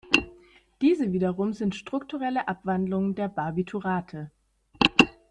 Diese 0.81 1.11
wiederum 1.13 1.53
sind 1.53 1.75
strukturelle 1.75 2.47
Abwandlungen 2.47 3.13
der 3.13 3.27
Barbiturate. 3.27 4.31